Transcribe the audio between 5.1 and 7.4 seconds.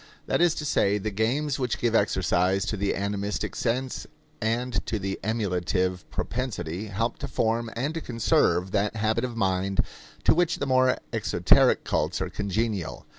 emulative propensity help to